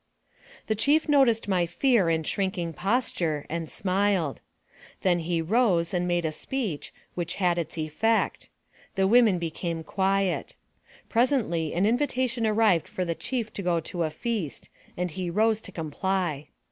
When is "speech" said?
6.31-6.91